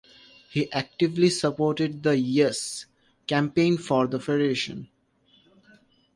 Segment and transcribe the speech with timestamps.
[0.49, 2.87] He actively supported the "Yes"
[3.27, 4.89] campaign for Federation.